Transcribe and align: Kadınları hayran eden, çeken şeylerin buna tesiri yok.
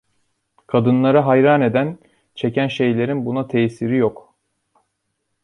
Kadınları 0.67 1.19
hayran 1.19 1.61
eden, 1.61 1.97
çeken 2.35 2.67
şeylerin 2.67 3.25
buna 3.25 3.47
tesiri 3.47 3.97
yok. 3.97 4.35